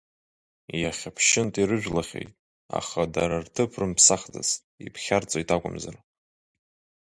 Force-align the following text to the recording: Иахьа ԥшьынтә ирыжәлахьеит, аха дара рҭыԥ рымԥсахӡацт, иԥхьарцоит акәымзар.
Иахьа 0.81 1.15
ԥшьынтә 1.15 1.59
ирыжәлахьеит, 1.61 2.31
аха 2.79 3.01
дара 3.13 3.35
рҭыԥ 3.45 3.71
рымԥсахӡацт, 3.81 4.59
иԥхьарцоит 4.85 5.49
акәымзар. 5.55 5.95